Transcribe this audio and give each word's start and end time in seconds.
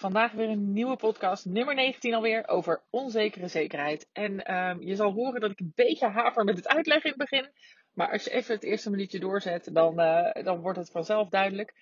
Vandaag 0.00 0.32
weer 0.32 0.48
een 0.48 0.72
nieuwe 0.72 0.96
podcast, 0.96 1.44
nummer 1.44 1.74
19 1.74 2.14
alweer, 2.14 2.48
over 2.48 2.82
onzekere 2.90 3.48
zekerheid. 3.48 4.08
En 4.12 4.44
ehm, 4.44 4.80
je 4.80 4.94
zal 4.94 5.12
horen 5.12 5.40
dat 5.40 5.50
ik 5.50 5.60
een 5.60 5.72
beetje 5.74 6.06
haver 6.06 6.44
met 6.44 6.56
het 6.56 6.68
uitleggen 6.68 7.12
in 7.12 7.18
het 7.18 7.30
begin. 7.30 7.50
Maar 7.94 8.10
als 8.10 8.24
je 8.24 8.30
even 8.30 8.54
het 8.54 8.64
eerste 8.64 8.90
minuutje 8.90 9.18
doorzet, 9.18 9.68
dan, 9.72 10.00
uh, 10.00 10.44
dan 10.44 10.60
wordt 10.60 10.78
het 10.78 10.90
vanzelf 10.90 11.28
duidelijk. 11.28 11.74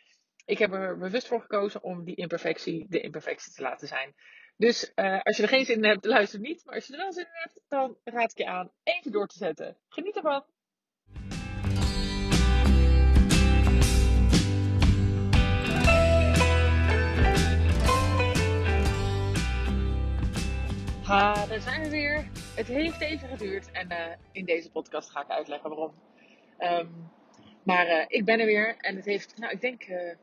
Ik 0.44 0.58
heb 0.58 0.72
er 0.72 0.98
bewust 0.98 1.26
voor 1.26 1.40
gekozen 1.40 1.82
om 1.82 2.04
die 2.04 2.14
imperfectie 2.14 2.86
de 2.88 3.00
imperfectie 3.00 3.52
te 3.52 3.62
laten 3.62 3.88
zijn. 3.88 4.14
Dus 4.56 4.92
uh, 4.94 5.20
als 5.22 5.36
je 5.36 5.42
er 5.42 5.48
geen 5.48 5.64
zin 5.64 5.76
in 5.76 5.84
hebt, 5.84 6.04
luister 6.04 6.40
niet. 6.40 6.64
Maar 6.64 6.74
als 6.74 6.86
je 6.86 6.92
er 6.92 6.98
wel 6.98 7.12
zin 7.12 7.24
in 7.24 7.30
hebt, 7.32 7.60
dan 7.68 7.96
raad 8.04 8.30
ik 8.30 8.38
je 8.38 8.46
aan 8.46 8.72
even 8.82 9.12
door 9.12 9.26
te 9.26 9.38
zetten. 9.38 9.76
Geniet 9.88 10.16
ervan! 10.16 10.44
Ha, 21.08 21.46
daar 21.46 21.60
zijn 21.60 21.82
we 21.82 21.90
weer. 21.90 22.24
Het 22.54 22.66
heeft 22.66 23.00
even 23.00 23.28
geduurd 23.28 23.70
en 23.70 23.92
uh, 23.92 24.06
in 24.32 24.44
deze 24.44 24.70
podcast 24.70 25.10
ga 25.10 25.20
ik 25.20 25.28
uitleggen 25.28 25.70
waarom. 25.70 25.94
Um, 26.58 27.10
maar 27.62 27.86
uh, 27.86 28.04
ik 28.08 28.24
ben 28.24 28.40
er 28.40 28.46
weer 28.46 28.76
en 28.78 28.96
het 28.96 29.04
heeft, 29.04 29.38
nou 29.38 29.52
ik 29.52 29.60
denk, 29.60 29.86
uh, 29.86 30.14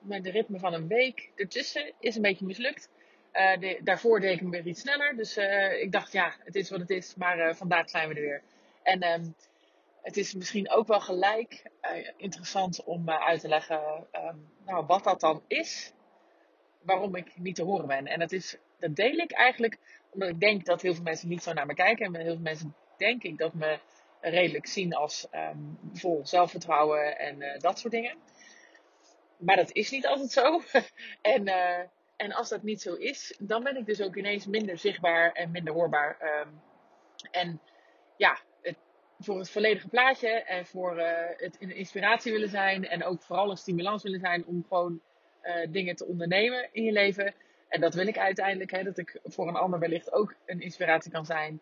met 0.00 0.24
de 0.24 0.30
ritme 0.30 0.58
van 0.58 0.74
een 0.74 0.88
week 0.88 1.30
ertussen 1.36 1.92
is 2.00 2.16
een 2.16 2.22
beetje 2.22 2.46
mislukt. 2.46 2.90
De, 3.32 3.80
daarvoor 3.82 4.20
deed 4.20 4.32
ik 4.32 4.40
hem 4.40 4.50
weer 4.50 4.66
iets 4.66 4.80
sneller, 4.80 5.16
dus 5.16 5.36
ik 5.80 5.92
dacht 5.92 6.12
ja, 6.12 6.34
het 6.44 6.54
is 6.54 6.70
wat 6.70 6.80
het 6.80 6.90
is, 6.90 7.14
maar 7.14 7.56
vandaag 7.56 7.90
zijn 7.90 8.08
we 8.08 8.14
er 8.14 8.20
weer. 8.20 8.42
En 8.82 9.12
um, 9.12 9.34
het 10.02 10.16
is 10.16 10.34
misschien 10.34 10.70
ook 10.70 10.86
wel 10.86 11.00
gelijk 11.00 11.62
interessant 12.16 12.84
om 12.84 13.10
uit 13.10 13.40
te 13.40 13.48
leggen 13.48 14.06
um, 14.12 14.48
nou, 14.66 14.86
wat 14.86 15.04
dat 15.04 15.20
dan 15.20 15.42
is, 15.46 15.92
waarom 16.82 17.14
ik 17.14 17.38
niet 17.38 17.54
te 17.54 17.62
horen 17.62 17.86
ben. 17.86 18.06
En 18.06 18.28
is, 18.28 18.56
dat 18.78 18.96
deel 18.96 19.16
ik 19.16 19.32
eigenlijk 19.32 19.78
omdat 20.10 20.28
ik 20.28 20.40
denk 20.40 20.64
dat 20.64 20.82
heel 20.82 20.94
veel 20.94 21.02
mensen 21.02 21.28
niet 21.28 21.42
zo 21.42 21.52
naar 21.52 21.66
me 21.66 21.74
kijken. 21.74 22.06
En 22.06 22.20
heel 22.20 22.34
veel 22.34 22.42
mensen 22.42 22.74
denk 22.96 23.22
ik 23.22 23.38
dat 23.38 23.54
me 23.54 23.78
redelijk 24.20 24.66
zien 24.66 24.94
als 24.94 25.26
um, 25.34 25.78
vol 25.92 26.20
zelfvertrouwen 26.26 27.18
en 27.18 27.40
uh, 27.40 27.58
dat 27.58 27.78
soort 27.78 27.92
dingen. 27.92 28.16
Maar 29.36 29.56
dat 29.56 29.72
is 29.72 29.90
niet 29.90 30.06
altijd 30.06 30.30
zo. 30.30 30.62
en, 31.34 31.46
uh, 31.48 31.78
en 32.16 32.32
als 32.32 32.48
dat 32.48 32.62
niet 32.62 32.82
zo 32.82 32.94
is, 32.94 33.36
dan 33.38 33.62
ben 33.62 33.76
ik 33.76 33.86
dus 33.86 34.02
ook 34.02 34.16
ineens 34.16 34.46
minder 34.46 34.78
zichtbaar 34.78 35.32
en 35.32 35.50
minder 35.50 35.72
hoorbaar. 35.72 36.40
Um, 36.40 36.60
en 37.30 37.60
ja, 38.16 38.38
voor 39.18 39.38
het 39.38 39.50
volledige 39.50 39.88
plaatje 39.88 40.28
en 40.28 40.66
voor 40.66 40.98
uh, 40.98 41.12
het 41.36 41.56
een 41.60 41.74
inspiratie 41.74 42.32
willen 42.32 42.48
zijn 42.48 42.88
en 42.88 43.04
ook 43.04 43.22
vooral 43.22 43.50
een 43.50 43.56
stimulans 43.56 44.02
willen 44.02 44.20
zijn 44.20 44.46
om 44.46 44.64
gewoon 44.68 45.00
dingen 45.70 45.96
te 45.96 46.06
ondernemen 46.06 46.68
in 46.72 46.84
je 46.84 46.92
leven 46.92 47.34
en 47.68 47.80
dat 47.80 47.94
wil 47.94 48.06
ik 48.06 48.18
uiteindelijk, 48.18 48.70
hè, 48.70 48.82
dat 48.82 48.98
ik 48.98 49.20
voor 49.24 49.48
een 49.48 49.56
ander 49.56 49.78
wellicht 49.78 50.12
ook 50.12 50.34
een 50.46 50.60
inspiratie 50.60 51.12
kan 51.12 51.26
zijn 51.26 51.60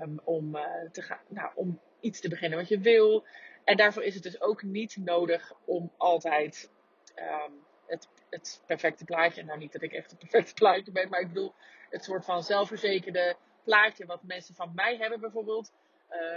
um, 0.00 0.20
om, 0.24 0.56
uh, 0.56 0.62
te 0.92 1.02
gaan, 1.02 1.20
nou, 1.28 1.50
om 1.54 1.80
iets 2.00 2.20
te 2.20 2.28
beginnen 2.28 2.58
wat 2.58 2.68
je 2.68 2.78
wil. 2.78 3.24
En 3.64 3.76
daarvoor 3.76 4.02
is 4.02 4.14
het 4.14 4.22
dus 4.22 4.40
ook 4.40 4.62
niet 4.62 4.96
nodig 4.96 5.52
om 5.64 5.92
altijd 5.96 6.70
um, 7.16 7.64
het, 7.86 8.08
het 8.30 8.62
perfecte 8.66 9.04
plaatje, 9.04 9.44
nou 9.44 9.58
niet 9.58 9.72
dat 9.72 9.82
ik 9.82 9.92
echt 9.92 10.10
het 10.10 10.18
perfecte 10.18 10.54
plaatje 10.54 10.92
ben, 10.92 11.08
maar 11.08 11.20
ik 11.20 11.28
bedoel 11.28 11.54
het 11.90 12.04
soort 12.04 12.24
van 12.24 12.42
zelfverzekerde 12.42 13.36
plaatje 13.64 14.06
wat 14.06 14.22
mensen 14.22 14.54
van 14.54 14.72
mij 14.74 14.96
hebben 14.96 15.20
bijvoorbeeld. 15.20 15.72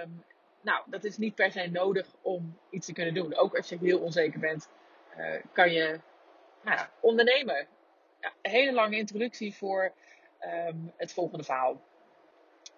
Um, 0.03 0.23
nou, 0.61 0.83
dat 0.85 1.03
is 1.03 1.17
niet 1.17 1.35
per 1.35 1.51
se 1.51 1.67
nodig 1.67 2.07
om 2.21 2.57
iets 2.69 2.85
te 2.85 2.93
kunnen 2.93 3.13
doen. 3.13 3.35
Ook 3.35 3.55
als 3.55 3.69
je 3.69 3.77
heel 3.77 3.99
onzeker 3.99 4.39
bent, 4.39 4.69
uh, 5.17 5.35
kan 5.51 5.71
je 5.71 5.99
nou, 6.63 6.79
ondernemen 6.99 7.67
hele 8.41 8.73
lange 8.73 8.97
introductie 8.97 9.53
voor 9.53 9.93
um, 10.67 10.93
het 10.97 11.13
volgende 11.13 11.43
verhaal. 11.43 11.81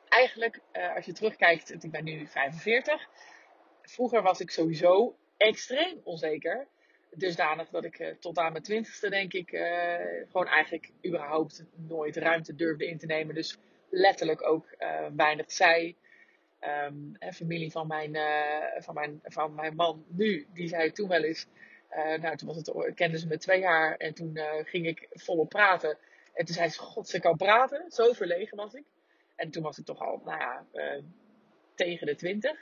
Eigenlijk, 0.08 0.60
uh, 0.74 0.96
als 0.96 1.06
je 1.06 1.14
terugkijkt, 1.14 1.84
ik 1.84 1.92
ben 1.92 2.04
nu 2.04 2.28
45. 2.28 3.10
Vroeger 3.82 4.22
was 4.22 4.40
ik 4.40 4.52
sowieso 4.52 5.16
extreem 5.38 6.02
onzeker. 6.04 6.68
Dusdanig 7.12 7.70
dat 7.70 7.86
ik 7.86 8.00
uh, 8.00 8.08
tot 8.20 8.38
aan 8.38 8.52
mijn 8.52 8.64
twintigste, 8.64 9.10
denk 9.10 9.34
ik, 9.34 9.52
uh, 9.52 9.96
gewoon 10.32 10.48
eigenlijk 10.48 10.92
überhaupt 11.06 11.66
nooit 11.76 12.18
ruimte 12.18 12.56
durfde 12.56 12.88
in 12.88 12.98
te 12.98 13.06
nemen. 13.06 13.36
Dus 13.36 13.58
letterlijk 13.90 14.48
ook 14.48 14.76
weinig 15.16 15.52
zei. 15.52 15.96
Um, 16.88 17.18
familie 17.34 17.72
van 17.72 17.88
mijn, 17.88 18.18
van, 18.78 18.94
mijn, 18.94 19.20
van 19.24 19.56
mijn 19.56 19.76
man 19.76 20.06
nu, 20.08 20.48
die 20.54 20.68
zei 20.68 20.92
toen 20.92 21.08
wel 21.08 21.24
eens 21.24 21.48
uh, 21.96 22.22
nou, 22.22 22.36
toen 22.36 22.48
was 22.48 22.58
het, 22.58 22.94
kenden 22.94 23.20
ze 23.20 23.28
me 23.28 23.38
twee 23.38 23.60
jaar 23.60 23.96
en 23.98 24.14
toen 24.14 24.32
uh, 24.34 24.52
ging 24.64 24.88
ik 24.88 25.08
volop 25.12 25.50
praten. 25.50 25.98
En 26.34 26.46
toen 26.46 26.56
zei 26.56 26.70
ze, 26.70 26.80
god, 26.80 27.08
ze 27.08 27.20
kan 27.20 27.38
praten. 27.38 27.92
Zo 27.92 28.14
verlegen 28.14 28.58
was 28.58 28.74
ik. 28.74 28.84
En 29.36 29.52
toen 29.52 29.64
was 29.64 29.78
ik 29.78 29.86
toch 29.86 30.00
al, 30.00 30.22
nou 30.26 30.40
ja, 30.40 30.66
tegen 31.76 32.08
de 32.08 32.16
twintig. 32.16 32.58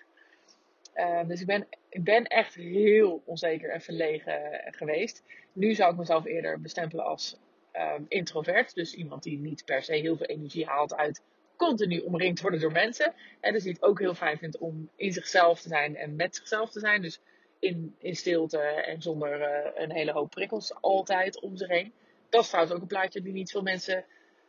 dus 1.27 1.41
ik 1.41 1.47
ben, 1.47 1.67
ik 1.89 2.03
ben 2.03 2.23
echt 2.23 2.55
heel 2.55 3.21
onzeker 3.25 3.69
en 3.69 3.81
verlegen 3.81 4.61
geweest. 4.65 5.23
Nu 5.53 5.73
zou 5.73 5.91
ik 5.91 5.97
mezelf 5.97 6.25
eerder 6.25 6.61
bestempelen 6.61 7.05
als 7.05 7.37
um, 7.73 8.05
introvert. 8.07 8.75
Dus 8.75 8.93
iemand 8.93 9.23
die 9.23 9.39
niet 9.39 9.65
per 9.65 9.83
se 9.83 9.93
heel 9.93 10.17
veel 10.17 10.25
energie 10.25 10.65
haalt 10.65 10.95
uit 10.95 11.21
continu 11.55 11.99
omringd 11.99 12.41
worden 12.41 12.59
door 12.59 12.71
mensen. 12.71 13.13
En 13.39 13.53
dus 13.53 13.63
die 13.63 13.73
het 13.73 13.83
ook 13.83 13.99
heel 13.99 14.13
fijn 14.13 14.37
vindt 14.37 14.57
om 14.57 14.89
in 14.95 15.13
zichzelf 15.13 15.61
te 15.61 15.67
zijn 15.67 15.95
en 15.95 16.15
met 16.15 16.35
zichzelf 16.35 16.71
te 16.71 16.79
zijn. 16.79 17.01
Dus 17.01 17.19
in, 17.63 17.95
in 17.99 18.15
stilte 18.15 18.57
en 18.59 19.01
zonder 19.01 19.41
uh, 19.41 19.71
een 19.75 19.91
hele 19.91 20.11
hoop 20.11 20.29
prikkels 20.29 20.73
altijd 20.81 21.41
om 21.41 21.57
zich 21.57 21.67
heen. 21.67 21.93
Dat 22.29 22.41
is 22.41 22.47
trouwens 22.47 22.75
ook 22.75 22.81
een 22.81 22.87
plaatje 22.87 23.21
die 23.21 23.33
niet 23.33 23.51
veel 23.51 23.61
mensen 23.61 24.05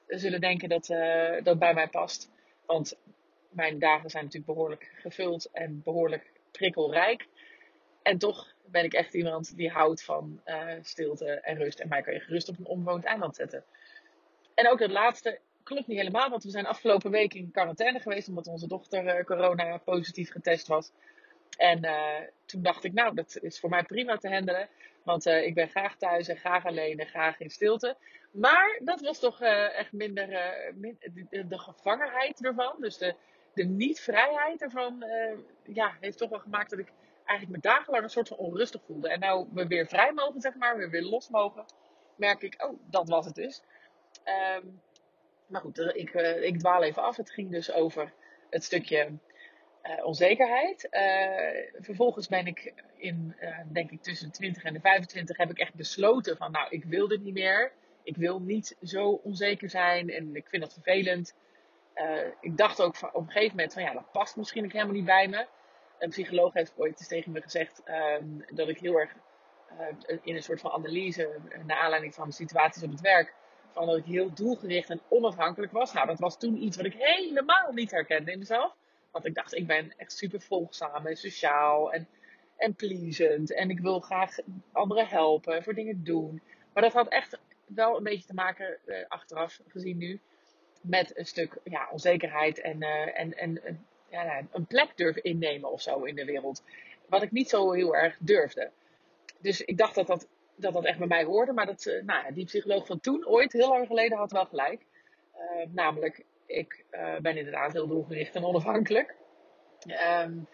zullen 0.07 0.41
denken 0.41 0.69
dat, 0.69 0.89
uh, 0.89 1.43
dat 1.43 1.59
bij 1.59 1.75
mij 1.75 1.89
past. 1.89 2.31
Want 2.67 2.97
mijn 3.49 3.79
dagen 3.79 4.11
zijn 4.11 4.25
natuurlijk 4.25 4.53
behoorlijk 4.53 4.93
gevuld 4.95 5.51
en 5.53 5.81
behoorlijk 5.85 6.33
prikkelrijk. 6.51 7.27
En 8.03 8.19
toch 8.19 8.55
ben 8.65 8.85
ik 8.85 8.93
echt 8.93 9.15
iemand 9.15 9.57
die 9.57 9.71
houdt 9.71 10.05
van 10.05 10.41
uh, 10.47 10.73
stilte 10.83 11.27
en 11.27 11.57
rust. 11.57 11.81
En 11.81 11.89
mij 11.89 12.03
kan 12.03 12.15
je 12.15 12.21
gerust 12.21 12.49
op 12.49 12.59
een 12.59 12.67
onbewoond 12.67 13.05
eiland 13.05 13.37
zetten. 13.37 13.65
En 14.55 14.69
ook 14.69 14.81
het 14.81 14.91
laatste 14.91 15.39
klopt 15.63 15.87
niet 15.87 15.99
helemaal, 15.99 16.31
want 16.31 16.45
we 16.45 16.51
zijn 16.51 16.67
afgelopen 16.67 17.11
week 17.11 17.35
in 17.35 17.51
quarantaine 17.51 18.01
geweest 18.01 18.29
omdat 18.29 18.47
onze 18.47 18.69
dochter 18.69 19.25
corona 19.25 19.77
positief 19.77 20.31
getest 20.31 20.67
was. 20.67 20.93
En 21.57 21.85
uh, 21.85 22.21
toen 22.45 22.63
dacht 22.63 22.85
ik, 22.85 22.93
nou, 22.93 23.15
dat 23.15 23.39
is 23.41 23.61
voor 23.61 23.71
mij 23.71 23.83
prima 23.83 24.17
te 24.17 24.29
handelen. 24.29 24.69
Want 25.03 25.27
uh, 25.27 25.47
ik 25.47 25.55
ben 25.55 25.69
graag 25.69 25.97
thuis 25.97 26.29
en 26.29 26.37
graag 26.37 26.65
alleen 26.67 26.99
en 26.99 27.07
graag 27.07 27.41
in 27.41 27.51
stilte. 27.51 27.97
Maar 28.31 28.81
dat 28.85 29.01
was 29.01 29.19
toch 29.19 29.43
uh, 29.43 29.79
echt 29.79 29.93
minder 29.93 30.29
min, 30.75 30.99
de, 31.31 31.59
gevangenheid 31.59 32.45
ervan. 32.45 32.75
Dus 32.79 32.99
de, 32.99 33.15
de 33.55 33.65
niet-vrijheid 33.65 34.63
ervan 34.63 35.05
ja, 35.65 35.97
heeft 36.01 36.19
toch 36.19 36.31
wel 36.31 36.39
gemaakt 36.39 36.71
dat 36.71 36.79
ik 36.79 36.93
eigenlijk 37.25 37.63
me 37.63 37.71
dagenlang 37.71 38.05
een 38.05 38.11
soort 38.11 38.29
van 38.29 38.37
onrustig 38.37 38.83
voelde. 38.87 39.09
En 39.09 39.21
nou 39.21 39.47
we 39.53 39.67
weer 39.67 39.87
vrij 39.87 40.13
mogen, 40.13 40.41
zeg 40.41 40.55
maar, 40.55 40.77
we 40.77 40.89
weer 40.89 41.03
los 41.03 41.29
mogen, 41.29 41.65
merk 42.17 42.43
ik, 42.43 42.65
oh, 42.65 42.79
dat 42.91 43.09
was 43.09 43.27
het 43.27 43.35
dus. 43.35 43.63
Um, 44.59 44.81
maar 45.47 45.61
goed, 45.61 45.79
ik, 45.79 46.11
ik 46.43 46.59
dwaal 46.59 46.83
even 46.83 47.03
af. 47.03 47.17
Het 47.17 47.31
ging 47.31 47.51
dus 47.51 47.73
over 47.73 48.13
het 48.51 48.65
stukje 48.65 49.13
uh, 49.85 50.07
onzekerheid. 50.07 50.89
Uh, 50.91 51.83
vervolgens 51.85 52.29
ben 52.29 52.47
ik 52.47 52.73
in, 52.97 53.37
uh, 53.41 53.59
denk 53.73 53.91
ik, 53.91 54.03
tussen 54.03 54.27
de 54.27 54.33
20 54.33 54.65
en 54.65 54.73
de 54.73 54.81
25 54.81 55.37
heb 55.37 55.51
ik 55.51 55.59
echt 55.59 55.75
besloten 55.75 56.37
van, 56.37 56.53
nou, 56.53 56.67
ik 56.71 56.85
wil 56.85 57.09
dit 57.09 57.23
niet 57.23 57.35
meer. 57.35 57.73
Ik 58.03 58.17
wil 58.17 58.41
niet 58.41 58.77
zo 58.83 59.11
onzeker 59.11 59.71
zijn 59.71 60.11
en 60.11 60.37
ik 60.37 60.49
vind 60.49 60.63
dat 60.63 60.73
vervelend. 60.73 61.35
ik 62.41 62.57
dacht 62.57 62.83
ook 62.83 62.97
van, 62.97 63.09
op 63.13 63.27
een 63.27 63.33
gegeven 63.33 63.57
moment 63.57 63.73
van, 63.73 63.83
ja, 63.83 63.93
dat 63.93 64.13
past 64.13 64.37
misschien 64.37 64.65
ook 64.65 64.73
helemaal 64.73 64.95
niet 64.95 65.05
bij 65.05 65.29
me. 65.29 65.47
Een 65.99 66.09
psycholoog 66.09 66.53
heeft 66.53 66.73
ooit 66.77 66.99
eens 66.99 67.09
tegen 67.09 67.33
me 67.33 67.43
gezegd 67.43 67.83
um, 68.21 68.45
dat 68.55 68.69
ik 68.69 68.79
heel 68.79 69.01
erg 69.01 69.15
in 70.23 70.35
een 70.35 70.43
soort 70.43 70.61
van 70.61 70.71
analyse, 70.71 71.41
naar 71.67 71.79
aanleiding 71.79 72.15
van 72.15 72.33
situaties 72.33 72.83
op 72.83 72.91
het 72.91 73.01
werk, 73.01 73.35
van 73.71 73.87
dat 73.87 73.97
ik 73.97 74.05
heel 74.05 74.35
doelgericht 74.35 74.91
en 74.91 75.01
onafhankelijk 75.09 75.73
was. 75.73 75.93
Nou, 75.93 76.07
dat 76.07 76.19
was 76.19 76.39
toen 76.39 76.63
iets 76.63 76.77
wat 76.77 76.87
ik 76.87 76.95
helemaal 76.99 77.73
niet 77.73 77.91
herkende 77.91 78.33
in 78.33 78.39
mezelf. 78.39 78.77
Want 79.15 79.27
ik 79.27 79.35
dacht, 79.35 79.55
ik 79.55 79.67
ben 79.67 79.93
echt 79.97 80.13
super 80.13 80.41
volgzaam 80.41 81.07
en 81.07 81.17
sociaal 81.17 81.93
en, 81.93 82.09
en 82.57 82.75
pleasant. 82.75 83.53
En 83.53 83.71
ik 83.71 83.81
wil 83.81 84.01
graag 84.01 84.37
anderen 84.73 85.07
helpen, 85.07 85.63
voor 85.63 85.75
dingen 85.75 86.05
doen. 86.05 86.43
Maar 86.73 86.83
dat 86.83 86.93
had 86.93 87.09
echt 87.09 87.39
wel 87.67 87.97
een 87.97 88.03
beetje 88.03 88.27
te 88.27 88.35
maken, 88.35 88.79
uh, 88.87 88.97
achteraf 89.09 89.61
gezien 89.69 89.97
nu, 89.97 90.21
met 90.81 91.19
een 91.19 91.27
stuk 91.27 91.59
ja, 91.65 91.89
onzekerheid 91.93 92.61
en, 92.61 92.83
uh, 92.83 93.19
en, 93.19 93.37
en 93.37 93.87
ja, 94.09 94.43
een 94.53 94.67
plek 94.67 94.97
durven 94.97 95.23
innemen 95.23 95.73
of 95.73 95.81
zo 95.81 96.03
in 96.03 96.15
de 96.15 96.25
wereld. 96.25 96.63
Wat 97.09 97.23
ik 97.23 97.31
niet 97.31 97.49
zo 97.49 97.73
heel 97.73 97.97
erg 97.97 98.17
durfde. 98.21 98.71
Dus 99.39 99.61
ik 99.61 99.79
dacht 99.79 99.95
dat 99.95 100.07
dat, 100.07 100.29
dat, 100.57 100.73
dat 100.73 100.85
echt 100.85 100.99
bij 100.99 101.07
mij 101.07 101.25
hoorde. 101.25 101.53
Maar 101.53 101.67
dat, 101.67 102.01
nou, 102.05 102.35
die 102.35 102.45
psycholoog 102.45 102.87
van 102.87 103.01
toen, 103.01 103.27
ooit, 103.27 103.53
heel 103.53 103.69
lang 103.69 103.87
geleden, 103.87 104.19
had 104.19 104.33
wel 104.33 104.47
gelijk. 104.47 104.83
namelijk, 105.73 106.25
ik 106.47 106.85
uh, 106.91 107.19
ben 107.19 107.37
inderdaad 107.37 107.73
heel 107.73 107.89
doelgericht 107.89 108.35
en 108.35 108.45
onafhankelijk. 108.45 109.15
Um, 110.23 110.49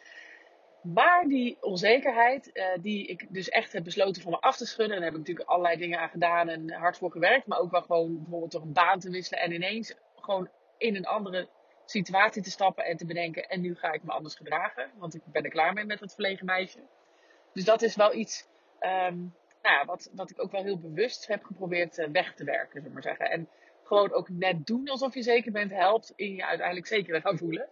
Maar 0.82 1.24
die 1.24 1.56
onzekerheid, 1.60 2.50
uh, 2.52 2.64
die 2.80 3.06
ik 3.06 3.26
dus 3.28 3.48
echt 3.48 3.72
heb 3.72 3.84
besloten 3.84 4.22
van 4.22 4.30
me 4.30 4.40
af 4.40 4.56
te 4.56 4.66
schudden. 4.66 4.96
En 4.96 5.02
daar 5.02 5.10
heb 5.10 5.20
ik 5.20 5.26
natuurlijk 5.26 5.48
allerlei 5.48 5.76
dingen 5.76 5.98
aan 5.98 6.08
gedaan 6.08 6.48
en 6.48 6.72
hard 6.72 6.98
voor 6.98 7.10
gewerkt. 7.10 7.46
Maar 7.46 7.58
ook 7.58 7.70
wel 7.70 7.82
gewoon 7.82 8.16
bijvoorbeeld 8.16 8.50
toch 8.50 8.62
een 8.62 8.72
baan 8.72 8.98
te 8.98 9.10
wisselen. 9.10 9.42
En 9.42 9.52
ineens 9.52 9.94
gewoon 10.14 10.48
in 10.78 10.96
een 10.96 11.06
andere 11.06 11.48
situatie 11.84 12.42
te 12.42 12.50
stappen 12.50 12.84
en 12.84 12.96
te 12.96 13.06
bedenken. 13.06 13.48
En 13.48 13.60
nu 13.60 13.74
ga 13.74 13.92
ik 13.92 14.02
me 14.02 14.12
anders 14.12 14.34
gedragen. 14.34 14.90
Want 14.98 15.14
ik 15.14 15.22
ben 15.24 15.44
er 15.44 15.50
klaar 15.50 15.72
mee 15.72 15.84
met 15.84 15.98
dat 15.98 16.14
verlegen 16.14 16.46
meisje. 16.46 16.80
Dus 17.52 17.64
dat 17.64 17.82
is 17.82 17.96
wel 17.96 18.14
iets 18.14 18.48
um, 18.80 19.34
nou 19.62 19.74
ja, 19.76 19.84
wat, 19.84 20.10
wat 20.14 20.30
ik 20.30 20.42
ook 20.42 20.50
wel 20.50 20.62
heel 20.62 20.78
bewust 20.78 21.26
heb 21.26 21.44
geprobeerd 21.44 21.98
uh, 21.98 22.08
weg 22.08 22.34
te 22.34 22.44
werken, 22.44 22.80
zullen 22.80 22.92
maar 22.92 23.02
zeggen. 23.02 23.30
En 23.30 23.48
gewoon 23.90 24.12
ook 24.12 24.28
net 24.28 24.66
doen 24.66 24.88
alsof 24.88 25.14
je 25.14 25.22
zeker 25.22 25.52
bent, 25.52 25.70
helpt 25.70 26.12
in 26.16 26.34
je 26.34 26.46
uiteindelijk 26.46 26.86
zeker 26.86 27.20
gaan 27.20 27.38
voelen. 27.38 27.68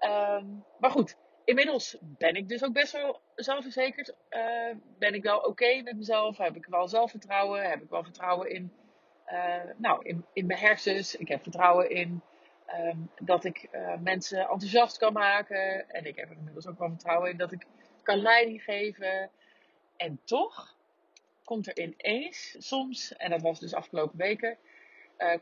Um, 0.00 0.64
maar 0.78 0.90
goed, 0.90 1.16
inmiddels 1.44 1.96
ben 2.00 2.34
ik 2.34 2.48
dus 2.48 2.64
ook 2.64 2.72
best 2.72 2.92
wel 2.92 3.20
zelfverzekerd. 3.34 4.14
Uh, 4.30 4.76
ben 4.98 5.14
ik 5.14 5.22
wel 5.22 5.38
oké 5.38 5.82
met 5.82 5.96
mezelf? 5.96 6.38
Heb 6.38 6.56
ik 6.56 6.66
wel 6.66 6.88
zelfvertrouwen? 6.88 7.68
Heb 7.68 7.82
ik 7.82 7.90
wel 7.90 8.02
vertrouwen 8.02 8.50
in, 8.50 8.72
uh, 9.32 9.62
nou, 9.76 10.04
in, 10.04 10.24
in 10.32 10.46
mijn 10.46 10.58
hersens? 10.58 11.16
Ik 11.16 11.28
heb 11.28 11.42
vertrouwen 11.42 11.90
in 11.90 12.22
um, 12.78 13.10
dat 13.20 13.44
ik 13.44 13.68
uh, 13.72 13.96
mensen 14.00 14.38
enthousiast 14.38 14.98
kan 14.98 15.12
maken. 15.12 15.90
En 15.90 16.06
ik 16.06 16.16
heb 16.16 16.30
er 16.30 16.36
inmiddels 16.36 16.66
ook 16.66 16.78
wel 16.78 16.88
vertrouwen 16.88 17.30
in 17.30 17.36
dat 17.36 17.52
ik 17.52 17.66
kan 18.02 18.18
leiding 18.18 18.62
geven. 18.62 19.30
En 19.96 20.20
toch 20.24 20.76
komt 21.44 21.66
er 21.66 21.78
ineens 21.78 22.56
soms, 22.58 23.16
en 23.16 23.30
dat 23.30 23.42
was 23.42 23.60
dus 23.60 23.74
afgelopen 23.74 24.18
weken, 24.18 24.58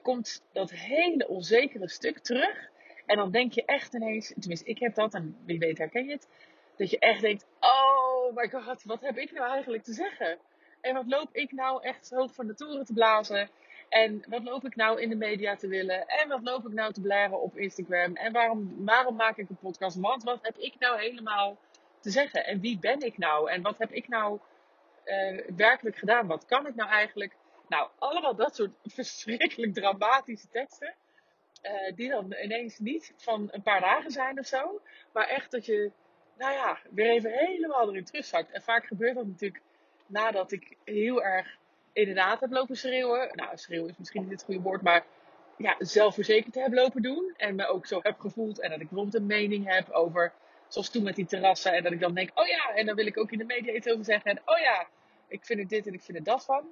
komt 0.02 0.42
dat 0.52 0.70
hele 0.70 1.28
onzekere 1.28 1.88
stuk 1.88 2.18
terug 2.18 2.72
en 3.06 3.16
dan 3.16 3.30
denk 3.30 3.52
je 3.52 3.64
echt 3.64 3.94
ineens, 3.94 4.32
tenminste 4.38 4.66
ik 4.66 4.78
heb 4.78 4.94
dat 4.94 5.14
en 5.14 5.36
wie 5.44 5.58
weet 5.58 5.78
herken 5.78 6.04
je 6.04 6.12
het, 6.12 6.28
dat 6.76 6.90
je 6.90 6.98
echt 6.98 7.20
denkt, 7.20 7.46
oh 7.60 8.34
my 8.34 8.48
god, 8.48 8.82
wat 8.82 9.00
heb 9.00 9.16
ik 9.16 9.32
nou 9.32 9.50
eigenlijk 9.50 9.82
te 9.82 9.92
zeggen? 9.92 10.38
En 10.80 10.94
wat 10.94 11.06
loop 11.06 11.28
ik 11.32 11.52
nou 11.52 11.82
echt 11.82 12.10
hoog 12.10 12.34
van 12.34 12.46
de 12.46 12.54
toren 12.54 12.84
te 12.84 12.92
blazen? 12.92 13.48
En 13.88 14.24
wat 14.28 14.42
loop 14.42 14.64
ik 14.64 14.76
nou 14.76 15.00
in 15.00 15.08
de 15.08 15.16
media 15.16 15.56
te 15.56 15.68
willen? 15.68 16.06
En 16.06 16.28
wat 16.28 16.42
loop 16.42 16.66
ik 16.66 16.72
nou 16.72 16.92
te 16.92 17.00
blaren 17.00 17.40
op 17.40 17.56
Instagram? 17.56 18.16
En 18.16 18.32
waarom, 18.32 18.84
waarom 18.84 19.16
maak 19.16 19.36
ik 19.36 19.48
een 19.48 19.56
podcast? 19.56 19.96
Want 19.96 20.22
wat 20.22 20.38
heb 20.42 20.56
ik 20.56 20.74
nou 20.78 21.00
helemaal 21.00 21.56
te 22.00 22.10
zeggen? 22.10 22.46
En 22.46 22.60
wie 22.60 22.78
ben 22.78 23.00
ik 23.00 23.18
nou? 23.18 23.50
En 23.50 23.62
wat 23.62 23.78
heb 23.78 23.92
ik 23.92 24.08
nou 24.08 24.38
uh, 25.04 25.40
werkelijk 25.56 25.96
gedaan? 25.96 26.26
Wat 26.26 26.46
kan 26.46 26.66
ik 26.66 26.74
nou 26.74 26.90
eigenlijk? 26.90 27.36
Nou, 27.68 27.88
allemaal 27.98 28.34
dat 28.34 28.54
soort 28.54 28.72
verschrikkelijk 28.98 29.74
dramatische 29.74 30.48
teksten. 30.48 30.94
Uh, 31.62 31.96
die 31.96 32.08
dan 32.08 32.34
ineens 32.42 32.78
niet 32.78 33.12
van 33.16 33.48
een 33.50 33.62
paar 33.62 33.80
dagen 33.80 34.10
zijn 34.10 34.38
of 34.38 34.46
zo. 34.46 34.80
Maar 35.12 35.28
echt 35.28 35.50
dat 35.50 35.66
je, 35.66 35.90
nou 36.38 36.52
ja, 36.52 36.78
weer 36.90 37.10
even 37.10 37.30
helemaal 37.30 37.88
erin 37.88 38.04
terugzakt. 38.04 38.50
En 38.50 38.62
vaak 38.62 38.86
gebeurt 38.86 39.14
dat 39.14 39.26
natuurlijk 39.26 39.62
nadat 40.06 40.52
ik 40.52 40.76
heel 40.84 41.22
erg 41.22 41.56
inderdaad 41.92 42.40
heb 42.40 42.50
lopen 42.50 42.76
schreeuwen. 42.76 43.30
Nou, 43.32 43.56
schreeuwen 43.56 43.90
is 43.90 43.98
misschien 43.98 44.22
niet 44.22 44.30
het 44.30 44.44
goede 44.44 44.60
woord, 44.60 44.82
maar 44.82 45.04
ja, 45.56 45.76
zelfverzekerd 45.78 46.54
heb 46.54 46.72
lopen 46.72 47.02
doen. 47.02 47.34
En 47.36 47.54
me 47.54 47.66
ook 47.66 47.86
zo 47.86 47.98
heb 48.02 48.20
gevoeld. 48.20 48.60
En 48.60 48.70
dat 48.70 48.80
ik 48.80 48.88
bijvoorbeeld 48.88 49.22
een 49.22 49.26
mening 49.26 49.72
heb 49.72 49.90
over, 49.90 50.32
zoals 50.68 50.90
toen 50.90 51.02
met 51.02 51.16
die 51.16 51.26
terrassen. 51.26 51.72
En 51.72 51.82
dat 51.82 51.92
ik 51.92 52.00
dan 52.00 52.14
denk, 52.14 52.30
oh 52.34 52.46
ja, 52.46 52.74
en 52.74 52.86
dan 52.86 52.94
wil 52.94 53.06
ik 53.06 53.18
ook 53.18 53.30
in 53.30 53.38
de 53.38 53.44
media 53.44 53.72
iets 53.72 53.88
over 53.88 54.04
zeggen. 54.04 54.30
En 54.30 54.42
oh 54.44 54.58
ja, 54.58 54.86
ik 55.28 55.44
vind 55.44 55.60
er 55.60 55.68
dit 55.68 55.86
en 55.86 55.92
ik 55.92 56.02
vind 56.02 56.18
er 56.18 56.24
dat 56.24 56.44
van. 56.44 56.66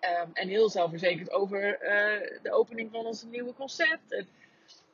Um, 0.00 0.30
en 0.32 0.48
heel 0.48 0.68
zelfverzekerd 0.68 1.30
over 1.30 1.82
uh, 1.82 2.42
de 2.42 2.52
opening 2.52 2.90
van 2.90 3.06
ons 3.06 3.24
nieuwe 3.24 3.54
concept. 3.54 4.12
En, 4.12 4.28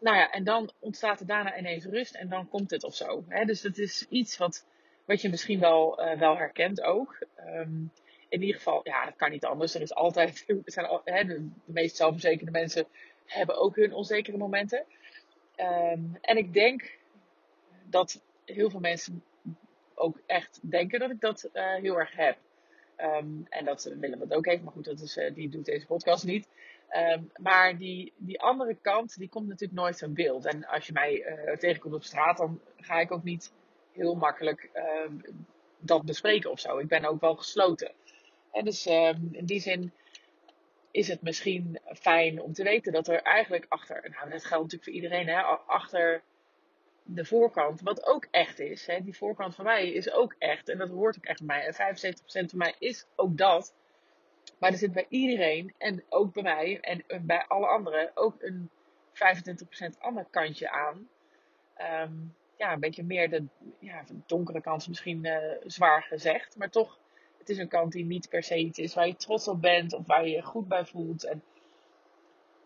nou 0.01 0.17
ja, 0.17 0.31
en 0.31 0.45
dan 0.45 0.71
ontstaat 0.79 1.21
er 1.21 1.27
daarna 1.27 1.59
ineens 1.59 1.85
rust 1.85 2.15
en 2.15 2.29
dan 2.29 2.49
komt 2.49 2.71
het 2.71 2.85
of 2.85 2.95
zo. 2.95 3.25
Hè? 3.29 3.45
Dus 3.45 3.61
dat 3.61 3.79
is 3.79 4.07
iets 4.09 4.37
wat, 4.37 4.67
wat 5.05 5.21
je 5.21 5.29
misschien 5.29 5.61
wel, 5.61 6.03
uh, 6.03 6.19
wel 6.19 6.37
herkent 6.37 6.83
ook. 6.83 7.27
Um, 7.47 7.93
in 8.29 8.41
ieder 8.41 8.57
geval, 8.57 8.81
ja, 8.85 9.05
dat 9.05 9.17
kan 9.17 9.31
niet 9.31 9.45
anders. 9.45 9.75
Er 9.75 9.81
is 9.81 9.95
altijd, 9.95 10.45
hè, 11.05 11.25
de, 11.25 11.51
meest 11.65 11.97
zelfverzekerde 11.97 12.51
mensen 12.51 12.87
hebben 13.27 13.57
ook 13.57 13.77
hun 13.77 13.93
onzekere 13.95 14.37
momenten. 14.37 14.85
Um, 15.57 16.19
en 16.21 16.37
ik 16.37 16.53
denk 16.53 16.99
dat 17.85 18.23
heel 18.45 18.71
veel 18.71 18.81
mensen 18.81 19.25
ook 19.95 20.21
echt 20.27 20.61
denken 20.63 21.01
dat 21.01 21.11
ik 21.11 21.21
dat 21.21 21.49
uh, 21.53 21.75
heel 21.75 21.99
erg 21.99 22.17
heb. 22.17 22.37
Um, 22.99 23.47
en 23.49 23.65
dat 23.65 23.95
Willem 23.99 24.21
het 24.21 24.35
ook 24.35 24.47
heeft, 24.47 24.63
maar 24.63 24.73
goed, 24.73 24.85
dat 24.85 25.01
is, 25.01 25.17
uh, 25.17 25.35
die 25.35 25.49
doet 25.49 25.65
deze 25.65 25.87
podcast 25.87 26.25
niet. 26.25 26.49
Um, 27.15 27.31
maar 27.37 27.77
die, 27.79 28.13
die 28.17 28.41
andere 28.41 28.77
kant, 28.83 29.19
die 29.19 29.29
komt 29.29 29.49
natuurlijk 29.49 29.81
nooit 29.81 29.99
van 29.99 30.15
beeld. 30.15 30.47
En 30.47 30.67
als 30.67 30.87
je 30.87 30.93
mij 30.93 31.27
uh, 31.27 31.57
tegenkomt 31.57 31.95
op 31.95 32.05
straat, 32.05 32.37
dan 32.37 32.61
ga 32.77 33.01
ik 33.01 33.13
ook 33.13 33.23
niet 33.23 33.53
heel 33.93 34.15
makkelijk 34.15 34.71
uh, 34.75 35.29
dat 35.79 36.05
bespreken 36.05 36.51
of 36.51 36.61
zo. 36.61 36.79
Ik 36.79 36.89
ben 36.89 37.05
ook 37.05 37.21
wel 37.21 37.35
gesloten. 37.35 37.93
En 38.53 38.65
dus 38.65 38.87
in 38.87 39.45
die 39.45 39.61
zin 39.61 39.93
is 40.91 41.09
het 41.09 41.23
misschien 41.23 41.81
fijn 41.85 42.41
om 42.41 42.53
te 42.53 42.63
weten 42.63 42.93
dat 42.93 43.09
er 43.09 43.23
eigenlijk 43.23 43.67
achter, 43.69 44.11
nou 44.11 44.31
dat 44.31 44.45
geldt 44.45 44.63
natuurlijk 44.63 44.85
voor 44.85 44.93
iedereen, 44.93 45.29
hè, 45.29 45.41
achter 45.67 46.23
de 47.05 47.25
voorkant, 47.25 47.81
wat 47.81 48.07
ook 48.07 48.27
echt 48.31 48.59
is. 48.59 48.87
Hè, 48.87 49.03
die 49.03 49.17
voorkant 49.17 49.55
van 49.55 49.65
mij 49.65 49.91
is 49.91 50.13
ook 50.13 50.35
echt. 50.39 50.69
En 50.69 50.79
dat 50.79 50.89
hoort 50.89 51.17
ook 51.17 51.25
echt 51.25 51.45
bij 51.45 51.57
mij. 51.57 51.67
En 51.67 51.97
75% 52.45 52.51
van 52.51 52.59
mij 52.59 52.75
is 52.79 53.07
ook 53.17 53.37
dat. 53.37 53.75
Maar 54.59 54.71
er 54.71 54.79
zit 54.79 54.93
bij 54.93 55.07
iedereen, 55.09 55.75
en 55.79 56.05
ook 56.09 56.33
bij 56.33 56.43
mij 56.43 56.81
en 56.81 57.27
bij 57.27 57.45
alle 57.49 57.67
anderen, 57.67 58.11
ook 58.15 58.43
een 58.43 58.71
25% 59.13 59.99
ander 59.99 60.27
kantje 60.31 60.71
aan. 60.71 61.09
Um, 61.81 62.35
ja, 62.57 62.73
een 62.73 62.81
beetje 62.81 63.05
meer 63.05 63.31
de, 63.31 63.45
ja, 63.79 64.05
donkere 64.27 64.61
kant, 64.61 64.89
misschien 64.89 65.25
uh, 65.25 65.37
zwaar 65.65 66.03
gezegd. 66.03 66.57
Maar 66.57 66.71
toch, 66.71 66.99
het 67.39 67.49
is 67.49 67.59
een 67.59 67.69
kant 67.69 67.93
die 67.93 68.05
niet 68.05 68.29
per 68.29 68.43
se 68.43 68.57
iets 68.57 68.79
is 68.79 68.95
waar 68.95 69.07
je 69.07 69.17
trots 69.17 69.49
op 69.49 69.61
bent 69.61 69.93
of 69.93 70.07
waar 70.07 70.27
je 70.27 70.35
je 70.35 70.43
goed 70.43 70.69
bij 70.69 70.85
voelt. 70.85 71.25
En 71.25 71.43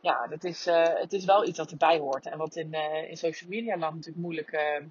ja, 0.00 0.26
dat 0.26 0.44
is, 0.44 0.66
uh, 0.66 0.94
het 0.94 1.12
is 1.12 1.24
wel 1.24 1.46
iets 1.46 1.56
dat 1.56 1.70
erbij 1.70 1.98
hoort. 1.98 2.26
En 2.26 2.38
wat 2.38 2.56
in, 2.56 2.74
uh, 2.74 3.10
in 3.10 3.16
social 3.16 3.50
media 3.50 3.76
land 3.76 3.94
natuurlijk 3.94 4.22
moeilijk 4.22 4.52
uh, 4.52 4.86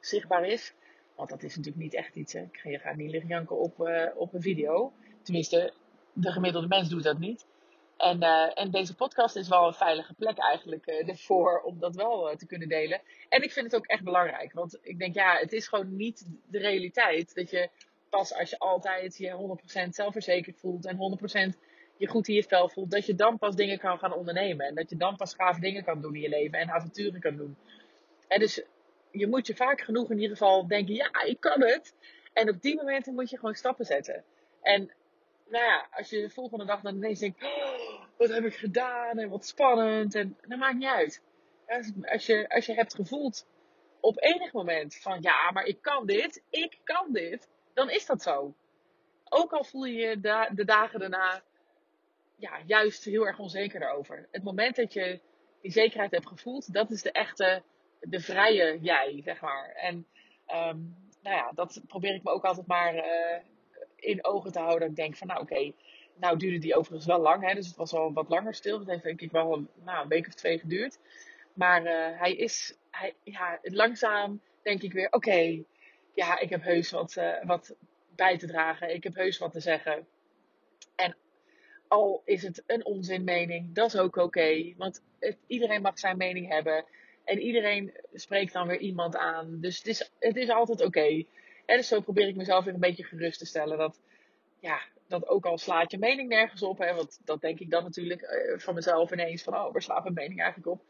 zichtbaar 0.00 0.46
is. 0.46 0.74
Want 1.14 1.30
dat 1.30 1.42
is 1.42 1.56
natuurlijk 1.56 1.84
niet 1.84 1.94
echt 1.94 2.14
iets. 2.14 2.32
Hè. 2.32 2.44
Je 2.62 2.78
gaat 2.78 2.96
niet 2.96 3.10
liggen 3.10 3.30
janken 3.30 3.58
op, 3.58 3.90
op 4.16 4.34
een 4.34 4.42
video. 4.42 4.92
Tenminste, 5.22 5.72
de 6.12 6.32
gemiddelde 6.32 6.68
mens 6.68 6.88
doet 6.88 7.02
dat 7.02 7.18
niet. 7.18 7.46
En, 7.96 8.20
en 8.54 8.70
deze 8.70 8.94
podcast 8.94 9.36
is 9.36 9.48
wel 9.48 9.66
een 9.66 9.74
veilige 9.74 10.14
plek 10.14 10.38
eigenlijk 10.38 10.86
ervoor 10.86 11.60
om 11.60 11.78
dat 11.78 11.94
wel 11.94 12.36
te 12.36 12.46
kunnen 12.46 12.68
delen. 12.68 13.00
En 13.28 13.42
ik 13.42 13.52
vind 13.52 13.66
het 13.66 13.76
ook 13.76 13.86
echt 13.86 14.04
belangrijk. 14.04 14.52
Want 14.52 14.78
ik 14.82 14.98
denk, 14.98 15.14
ja, 15.14 15.36
het 15.36 15.52
is 15.52 15.68
gewoon 15.68 15.96
niet 15.96 16.26
de 16.46 16.58
realiteit. 16.58 17.34
Dat 17.34 17.50
je 17.50 17.70
pas 18.10 18.34
als 18.34 18.50
je 18.50 18.58
altijd 18.58 19.16
je 19.16 19.58
100% 19.86 19.88
zelfverzekerd 19.88 20.58
voelt 20.58 20.86
en 20.86 20.96
100% 21.54 21.58
je 21.98 22.06
goed 22.06 22.28
in 22.28 22.34
je 22.34 22.68
voelt, 22.72 22.90
dat 22.90 23.06
je 23.06 23.14
dan 23.14 23.38
pas 23.38 23.54
dingen 23.54 23.78
kan 23.78 23.98
gaan 23.98 24.14
ondernemen. 24.14 24.66
En 24.66 24.74
dat 24.74 24.90
je 24.90 24.96
dan 24.96 25.16
pas 25.16 25.34
gaaf 25.34 25.58
dingen 25.58 25.84
kan 25.84 26.00
doen 26.00 26.14
in 26.14 26.20
je 26.20 26.28
leven 26.28 26.58
en 26.58 26.70
avonturen 26.70 27.20
kan 27.20 27.36
doen. 27.36 27.56
En 28.28 28.40
dus 28.40 28.62
je 29.10 29.26
moet 29.26 29.46
je 29.46 29.56
vaak 29.56 29.80
genoeg 29.80 30.10
in 30.10 30.18
ieder 30.18 30.36
geval 30.36 30.66
denken, 30.66 30.94
ja, 30.94 31.22
ik 31.24 31.40
kan 31.40 31.62
het. 31.62 31.94
En 32.32 32.48
op 32.48 32.62
die 32.62 32.76
momenten 32.76 33.14
moet 33.14 33.30
je 33.30 33.38
gewoon 33.38 33.54
stappen 33.54 33.84
zetten. 33.84 34.24
En 34.62 34.90
nou 35.48 35.64
ja, 35.64 35.86
als 35.90 36.10
je 36.10 36.20
de 36.20 36.30
volgende 36.30 36.64
dag 36.64 36.80
dan 36.80 36.94
ineens 36.94 37.20
denkt, 37.20 37.44
oh, 37.44 38.04
wat 38.16 38.28
heb 38.28 38.44
ik 38.44 38.54
gedaan 38.54 39.18
en 39.18 39.28
wat 39.28 39.46
spannend. 39.46 40.14
En 40.14 40.36
dat 40.46 40.58
maakt 40.58 40.78
niet 40.78 40.88
uit. 40.88 41.22
Als 42.02 42.26
je, 42.26 42.48
als 42.48 42.66
je 42.66 42.74
hebt 42.74 42.94
gevoeld 42.94 43.46
op 44.00 44.22
enig 44.22 44.52
moment 44.52 44.96
van, 44.96 45.18
ja, 45.20 45.50
maar 45.50 45.64
ik 45.64 45.82
kan 45.82 46.06
dit, 46.06 46.42
ik 46.50 46.78
kan 46.84 47.12
dit, 47.12 47.48
dan 47.74 47.90
is 47.90 48.06
dat 48.06 48.22
zo. 48.22 48.54
Ook 49.28 49.52
al 49.52 49.64
voel 49.64 49.84
je 49.84 49.94
je 49.94 50.20
de 50.54 50.64
dagen 50.64 51.00
daarna 51.00 51.42
ja, 52.38 52.60
juist 52.66 53.04
heel 53.04 53.26
erg 53.26 53.38
onzeker 53.38 53.80
daarover. 53.80 54.28
Het 54.30 54.44
moment 54.44 54.76
dat 54.76 54.92
je 54.92 55.20
die 55.60 55.72
zekerheid 55.72 56.10
hebt 56.10 56.26
gevoeld, 56.26 56.72
dat 56.72 56.90
is 56.90 57.02
de 57.02 57.12
echte, 57.12 57.62
de 58.00 58.20
vrije 58.20 58.78
jij, 58.80 59.20
zeg 59.24 59.40
maar. 59.40 59.72
En 59.74 60.06
um, 60.48 60.96
nou 61.22 61.36
ja, 61.36 61.52
dat 61.54 61.80
probeer 61.86 62.14
ik 62.14 62.22
me 62.22 62.30
ook 62.30 62.44
altijd 62.44 62.66
maar 62.66 62.94
uh, 62.94 63.02
in 63.96 64.24
ogen 64.24 64.52
te 64.52 64.58
houden. 64.58 64.88
Ik 64.88 64.96
denk 64.96 65.16
van, 65.16 65.26
nou 65.26 65.40
oké, 65.40 65.72
nou 66.14 66.38
duurde 66.38 66.58
die 66.58 66.76
overigens 66.76 67.06
wel 67.06 67.20
lang, 67.20 67.48
hè, 67.48 67.54
dus 67.54 67.66
het 67.66 67.76
was 67.76 67.92
al 67.92 68.12
wat 68.12 68.28
langer 68.28 68.54
stil. 68.54 68.78
Het 68.78 68.88
heeft 68.88 69.02
denk 69.02 69.20
ik 69.20 69.30
wel 69.30 69.52
een, 69.52 69.68
nou, 69.84 70.02
een 70.02 70.08
week 70.08 70.26
of 70.26 70.34
twee 70.34 70.58
geduurd. 70.58 70.98
Maar 71.52 71.82
uh, 71.82 72.20
hij 72.20 72.32
is, 72.32 72.76
hij, 72.90 73.14
ja, 73.22 73.58
langzaam 73.62 74.40
denk 74.62 74.82
ik 74.82 74.92
weer, 74.92 75.08
oké, 75.10 75.62
ja, 76.14 76.38
ik 76.38 76.50
heb 76.50 76.62
heus 76.62 76.90
wat, 76.90 77.16
uh, 77.18 77.44
wat 77.44 77.76
bij 78.16 78.38
te 78.38 78.46
dragen. 78.46 78.94
Ik 78.94 79.02
heb 79.02 79.14
heus 79.14 79.38
wat 79.38 79.52
te 79.52 79.60
zeggen. 79.60 80.06
Al 81.88 82.22
is 82.24 82.42
het 82.42 82.62
een 82.66 82.84
onzinmening, 82.84 83.74
dat 83.74 83.86
is 83.86 84.00
ook 84.00 84.16
oké. 84.16 84.74
want 84.76 85.02
iedereen 85.46 85.82
mag 85.82 85.98
zijn 85.98 86.16
mening 86.16 86.48
hebben. 86.48 86.84
En 87.24 87.40
iedereen 87.40 87.92
spreekt 88.12 88.52
dan 88.52 88.66
weer 88.66 88.78
iemand 88.78 89.16
aan. 89.16 89.60
Dus 89.60 89.78
het 89.78 89.86
is, 89.86 90.10
het 90.18 90.36
is 90.36 90.48
altijd 90.48 90.84
oké. 90.84 91.24
En 91.66 91.76
dus 91.76 91.88
zo 91.88 92.00
probeer 92.00 92.28
ik 92.28 92.36
mezelf 92.36 92.64
weer 92.64 92.74
een 92.74 92.80
beetje 92.80 93.04
gerust 93.04 93.38
te 93.38 93.46
stellen. 93.46 93.78
Dat, 93.78 94.00
ja, 94.60 94.80
dat 95.06 95.28
ook 95.28 95.46
al 95.46 95.58
slaat 95.58 95.90
je 95.90 95.98
mening 95.98 96.28
nergens 96.28 96.62
op. 96.62 96.78
Hè, 96.78 96.94
want 96.94 97.20
dat 97.24 97.40
denk 97.40 97.58
ik 97.58 97.70
dan 97.70 97.82
natuurlijk 97.82 98.22
uh, 98.22 98.58
van 98.58 98.74
mezelf 98.74 99.12
ineens. 99.12 99.42
Van, 99.42 99.54
oh, 99.54 99.72
waar 99.72 99.82
slaat 99.82 100.02
mijn 100.02 100.14
mening 100.14 100.40
eigenlijk 100.40 100.70
op? 100.70 100.82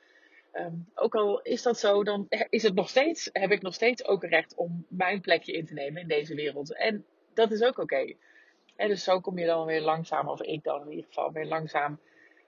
Ehm, 0.53 0.75
ook 0.95 1.15
al 1.15 1.43
is 1.43 1.63
dat 1.63 1.79
zo, 1.79 2.05
dan 2.05 2.27
is 2.49 2.63
het 2.63 2.75
nog 2.75 2.89
steeds, 2.89 3.31
heb 3.33 3.51
ik 3.51 3.63
nog 3.63 3.75
steeds 3.75 4.05
ook 4.05 4.25
recht 4.25 4.55
om 4.55 4.87
mijn 4.89 5.21
plekje 5.21 5.53
in 5.53 5.67
te 5.67 5.75
nemen 5.75 6.03
in 6.03 6.09
deze 6.09 6.35
wereld. 6.35 6.75
En 6.75 7.05
dat 7.35 7.51
is 7.51 7.63
ook 7.63 7.79
oké. 7.79 8.15
Dus 8.87 9.05
zo 9.05 9.21
kom 9.21 9.39
je 9.39 9.47
dan 9.47 9.67
weer 9.67 9.81
langzaam, 9.81 10.29
of 10.29 10.41
ik 10.41 10.63
dan 10.63 10.83
in 10.83 10.91
ieder 10.91 11.05
geval, 11.05 11.33
weer 11.33 11.47
langzaam 11.47 12.01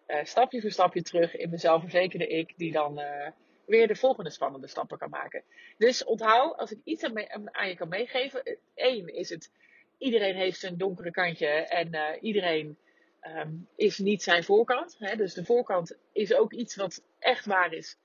uh, 0.06 0.25
stapje 0.25 0.60
voor 0.60 0.70
stapje 0.70 1.02
terug 1.02 1.37
in 1.37 1.49
mijn 1.49 1.60
zelfverzekerde 1.60 2.26
ik, 2.26 2.52
die 2.56 2.72
dan 2.72 3.00
uh, 3.00 3.28
weer 3.66 3.88
de 3.88 3.96
volgende 3.96 4.30
spannende 4.30 4.66
stappen 4.66 4.99
kan 4.99 5.10
maken. 5.10 5.42
Dus 5.78 6.04
onthoud, 6.04 6.56
als 6.56 6.70
ik 6.70 6.78
iets 6.84 7.04
aan, 7.04 7.54
aan 7.54 7.68
je 7.68 7.76
kan 7.76 7.88
meegeven, 7.88 8.58
één 8.75 9.14
is 9.14 9.28
het, 9.28 9.50
iedereen 9.99 10.34
heeft 10.34 10.58
zijn 10.58 10.76
donkere 10.76 11.10
kantje 11.10 11.46
en 11.46 11.94
uh, 11.94 12.08
iedereen 12.20 12.78
um, 13.22 13.68
is 13.76 13.99
niet 13.99 14.22
zijn 14.22 14.44
voorkant. 14.44 14.96
Hè? 14.99 15.16
Dus 15.16 15.34
de 15.34 15.44
voorkant 15.44 15.99
is 16.12 16.34
ook 16.34 16.52
iets 16.52 16.76
wat 16.76 17.02
echt 17.18 17.46
waar 17.46 17.72
is. 17.72 17.99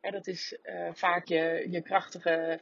En 0.00 0.12
dat 0.12 0.26
is 0.26 0.58
vaak 0.92 1.26
je, 1.28 1.66
je 1.70 1.82
krachtige 1.82 2.60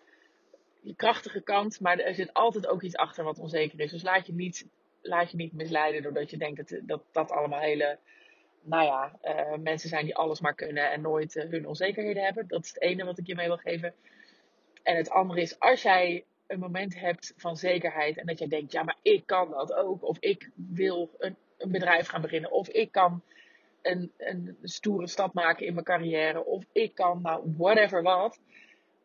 je 0.81 0.95
krachtige 0.95 1.41
kant, 1.41 1.81
maar 1.81 1.99
er 1.99 2.15
zit 2.15 2.33
altijd 2.33 2.67
ook 2.67 2.83
iets 2.83 2.97
achter 2.97 3.25
wat 3.25 3.39
onzeker 3.39 3.81
is. 3.81 3.91
Dus 3.91 4.03
laat 4.03 4.27
je 4.27 4.33
niet, 4.33 4.67
laat 5.09 5.31
je 5.31 5.37
niet 5.37 5.53
misleiden 5.53 6.03
doordat 6.03 6.31
je 6.31 6.37
denkt 6.37 6.69
dat 6.69 6.81
dat, 6.89 7.03
dat 7.13 7.31
allemaal 7.31 7.61
hele, 7.61 7.99
nou 8.61 8.85
ja, 8.85 9.19
uh, 9.23 9.59
mensen 9.63 9.89
zijn 9.89 10.05
die 10.05 10.17
alles 10.17 10.41
maar 10.41 10.55
kunnen 10.55 10.91
en 10.91 11.01
nooit 11.01 11.37
uh, 11.37 11.51
hun 11.51 11.67
onzekerheden 11.67 12.25
hebben. 12.25 12.49
Dat 12.49 12.65
is 12.65 12.69
het 12.69 12.83
ene 12.83 13.05
wat 13.05 13.19
ik 13.19 13.27
je 13.27 13.35
mee 13.35 13.47
wil 13.47 13.57
geven. 13.57 13.95
En 14.83 14.97
het 14.97 15.11
andere 15.11 15.41
is, 15.41 15.59
als 15.59 15.83
jij 15.83 16.25
een 16.47 16.59
moment 16.59 17.01
hebt 17.01 17.33
van 17.37 17.57
zekerheid 17.57 18.19
en 18.19 18.27
dat 18.27 18.39
jij 18.39 18.49
denkt, 18.49 18.73
ja, 18.73 18.83
maar 18.83 18.99
ik 19.03 19.27
kan 19.27 19.51
dat 19.51 19.73
ook. 19.73 20.03
Of 20.05 20.17
ik 20.21 20.51
wil 20.55 21.11
een, 21.19 21.37
een 21.59 21.71
bedrijf 21.71 22.09
gaan 22.09 22.21
beginnen. 22.21 22.51
Of 22.51 22.69
ik 22.69 22.93
kan 22.93 23.23
een, 23.83 24.13
een 24.17 24.57
stoere 24.63 25.07
stap 25.07 25.35
maken 25.35 25.67
in 25.67 25.73
mijn 25.73 25.85
carrière. 25.85 26.45
Of 26.45 26.65
ik 26.73 26.95
kan, 26.95 27.23
nou, 27.23 27.55
whatever 27.57 28.03
wat 28.03 28.39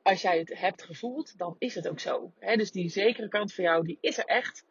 als 0.03 0.21
jij 0.21 0.37
het 0.37 0.59
hebt 0.59 0.83
gevoeld, 0.83 1.37
dan 1.37 1.55
is 1.57 1.75
het 1.75 1.87
ook 1.87 1.99
zo. 1.99 2.31
dus 2.39 2.71
die 2.71 2.89
zekere 2.89 3.27
kant 3.27 3.53
van 3.53 3.63
jou, 3.63 3.85
die 3.85 3.97
is 4.01 4.17
er 4.17 4.25
echt. 4.25 4.65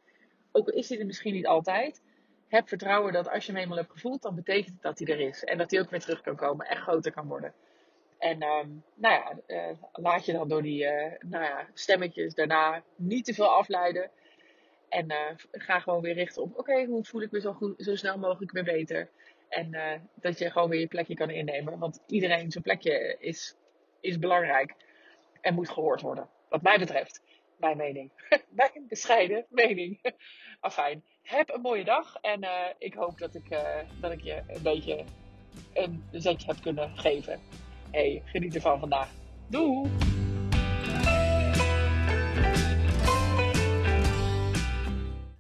Ook 0.53 0.69
al 0.69 0.75
is 0.75 0.87
die 0.87 0.99
er 0.99 1.07
misschien 1.07 1.33
niet 1.33 1.47
altijd. 1.47 2.03
Heb 2.49 2.69
vertrouwen 2.69 3.13
dat 3.13 3.29
als 3.29 3.47
je 3.47 3.53
hem 3.53 3.61
eenmaal 3.61 3.77
hebt 3.77 3.91
gevoeld, 3.91 4.23
dan 4.23 4.35
betekent 4.35 4.73
het 4.73 4.83
dat 4.83 4.99
hij 4.99 5.09
er 5.09 5.21
is. 5.21 5.45
En 5.45 5.59
dat 5.59 5.71
hij 5.71 5.81
ook 5.81 5.91
weer 5.91 6.01
terug 6.01 6.21
kan 6.21 6.37
komen, 6.37 6.67
echt 6.67 6.83
groter 6.83 7.13
kan 7.13 7.27
worden. 7.27 7.55
En 8.19 8.43
um, 8.43 8.85
nou 8.95 9.15
ja, 9.15 9.39
uh, 9.47 9.77
laat 9.93 10.27
je 10.27 10.33
dan 10.33 10.49
door 10.49 10.63
die 10.63 10.85
uh, 10.85 11.13
nou 11.21 11.45
ja, 11.45 11.67
stemmetjes 11.75 12.35
daarna 12.35 12.83
niet 12.97 13.25
te 13.25 13.35
veel 13.35 13.49
afleiden. 13.49 14.11
En 14.89 15.11
uh, 15.11 15.19
ga 15.53 15.79
gewoon 15.79 16.01
weer 16.01 16.15
richten 16.15 16.43
op, 16.43 16.59
oké, 16.59 16.85
hoe 16.85 17.05
voel 17.05 17.23
ik 17.23 17.31
me 17.31 17.41
zo, 17.41 17.75
zo 17.77 17.97
snel 17.97 18.19
mogelijk 18.19 18.53
weer 18.53 18.65
beter. 18.65 19.09
En 19.49 20.01
dat 20.15 20.39
je 20.39 20.51
gewoon 20.51 20.69
weer 20.69 20.81
je 20.81 20.87
plekje 20.87 21.15
kan 21.15 21.31
innemen. 21.31 21.79
Want 21.79 22.03
iedereen 22.07 22.51
zijn 22.51 22.65
plekje 22.65 23.17
is, 23.19 23.57
is 24.01 24.19
belangrijk 24.19 24.75
en 25.41 25.55
moet 25.55 25.71
gehoord 25.71 26.01
worden. 26.01 26.29
Wat 26.49 26.63
mij 26.63 26.79
betreft. 26.79 27.23
Mijn 27.57 27.77
mening. 27.77 28.11
Mijn 28.49 28.87
bescheiden 28.89 29.47
mening. 29.51 30.01
Afijn. 30.61 31.05
Heb 31.23 31.51
een 31.51 31.61
mooie 31.61 31.85
dag. 31.85 32.17
En 32.21 32.45
uh, 32.45 32.67
ik 32.79 32.95
hoop 32.95 33.19
dat 33.19 33.35
ik, 33.35 33.51
uh, 33.51 33.61
dat 34.01 34.13
ik 34.13 34.21
je 34.21 34.43
een 34.49 34.63
beetje 34.63 35.05
een 35.73 36.05
zetje 36.11 36.47
heb 36.47 36.63
kunnen 36.63 36.99
geven. 36.99 37.41
Hey, 37.91 38.23
geniet 38.25 38.55
ervan 38.55 38.79
vandaag. 38.79 39.11
Doei! 39.47 39.91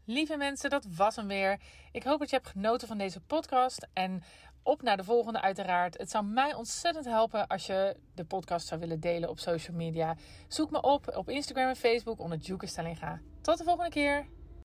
Lieve 0.04 0.36
mensen, 0.36 0.70
dat 0.70 0.86
was 0.96 1.16
hem 1.16 1.28
weer. 1.28 1.60
Ik 1.92 2.02
hoop 2.02 2.18
dat 2.18 2.30
je 2.30 2.36
hebt 2.36 2.48
genoten 2.48 2.88
van 2.88 2.98
deze 2.98 3.20
podcast. 3.20 3.88
En 3.92 4.22
op 4.62 4.82
naar 4.82 4.96
de 4.96 5.04
volgende 5.04 5.40
uiteraard. 5.40 5.98
Het 5.98 6.10
zou 6.10 6.24
mij 6.24 6.54
ontzettend 6.54 7.04
helpen 7.04 7.46
als 7.46 7.66
je 7.66 7.96
de 8.14 8.24
podcast 8.24 8.66
zou 8.66 8.80
willen 8.80 9.00
delen 9.00 9.28
op 9.28 9.38
social 9.38 9.76
media. 9.76 10.16
Zoek 10.48 10.70
me 10.70 10.80
op 10.80 11.16
op 11.16 11.28
Instagram 11.28 11.68
en 11.68 11.76
Facebook 11.76 12.20
onder 12.20 12.38
Juke 12.38 12.66
Stellinga. 12.66 13.20
Tot 13.40 13.58
de 13.58 13.64
volgende 13.64 13.90
keer. 13.90 14.26